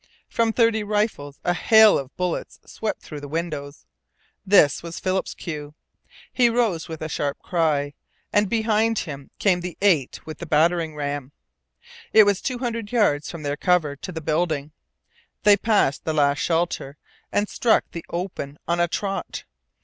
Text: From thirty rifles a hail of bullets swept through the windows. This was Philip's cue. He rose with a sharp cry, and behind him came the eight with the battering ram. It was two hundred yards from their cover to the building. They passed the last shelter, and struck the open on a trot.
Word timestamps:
From 0.27 0.51
thirty 0.51 0.81
rifles 0.83 1.39
a 1.43 1.53
hail 1.53 1.95
of 1.99 2.17
bullets 2.17 2.59
swept 2.65 3.03
through 3.03 3.19
the 3.19 3.27
windows. 3.27 3.85
This 4.43 4.81
was 4.81 4.97
Philip's 4.99 5.35
cue. 5.35 5.75
He 6.33 6.49
rose 6.49 6.89
with 6.89 7.03
a 7.03 7.07
sharp 7.07 7.37
cry, 7.43 7.93
and 8.33 8.49
behind 8.49 8.97
him 8.97 9.29
came 9.37 9.61
the 9.61 9.77
eight 9.79 10.25
with 10.25 10.39
the 10.39 10.47
battering 10.47 10.95
ram. 10.95 11.33
It 12.13 12.23
was 12.23 12.41
two 12.41 12.57
hundred 12.57 12.91
yards 12.91 13.29
from 13.29 13.43
their 13.43 13.55
cover 13.57 13.95
to 13.95 14.11
the 14.11 14.21
building. 14.21 14.71
They 15.43 15.55
passed 15.55 16.03
the 16.03 16.13
last 16.13 16.39
shelter, 16.39 16.97
and 17.31 17.47
struck 17.47 17.85
the 17.91 18.03
open 18.09 18.57
on 18.67 18.79
a 18.79 18.87
trot. 18.87 19.43